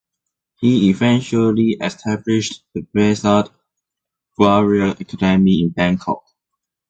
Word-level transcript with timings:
He 0.59 0.89
eventually 0.89 1.77
established 1.79 2.63
the 2.73 2.81
Behzad 2.81 3.51
Warrior 4.35 4.95
Academy 4.99 5.61
in 5.61 5.69
Bangkok. 5.69 6.23